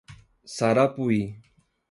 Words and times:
Sarapuí 0.55 1.21